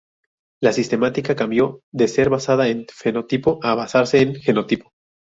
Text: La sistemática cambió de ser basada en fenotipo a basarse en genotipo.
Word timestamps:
La 0.63 0.73
sistemática 0.73 1.35
cambió 1.35 1.83
de 1.93 2.07
ser 2.07 2.31
basada 2.31 2.67
en 2.69 2.87
fenotipo 2.91 3.59
a 3.61 3.75
basarse 3.75 4.19
en 4.21 4.33
genotipo. 4.33 4.93